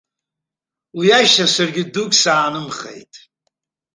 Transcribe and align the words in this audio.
Уи 0.97 1.07
ашьҭахь 1.17 1.51
саргьы 1.55 1.83
дук 1.93 2.11
саанымхеит. 2.21 3.13